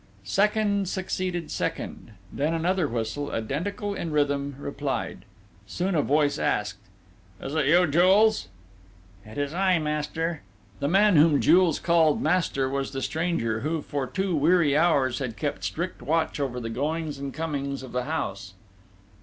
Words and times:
Second 0.23 0.89
succeeded 0.89 1.51
second; 1.51 2.13
then 2.33 2.55
another 2.55 2.87
whistle, 2.87 3.29
identical 3.29 3.93
in 3.93 4.09
rhythm, 4.11 4.55
replied: 4.57 5.25
soon 5.67 5.93
a 5.93 6.01
voice 6.01 6.39
asked: 6.39 6.79
"It's 7.39 7.53
you, 7.53 7.85
Jules?" 7.85 8.47
"It 9.23 9.37
is 9.37 9.53
I, 9.53 9.77
master!" 9.77 10.41
The 10.79 10.87
man 10.87 11.17
whom 11.17 11.39
Jules 11.39 11.79
named 11.87 12.19
"master," 12.19 12.67
was 12.67 12.93
the 12.93 13.01
stranger, 13.03 13.59
who, 13.59 13.83
for 13.83 14.07
two 14.07 14.35
weary 14.35 14.75
hours, 14.75 15.19
had 15.19 15.37
kept 15.37 15.63
strict 15.63 16.01
watch 16.01 16.39
over 16.39 16.59
the 16.59 16.71
goings 16.71 17.19
and 17.19 17.31
comings 17.31 17.83
of 17.83 17.91
the 17.91 18.05
house.... 18.05 18.55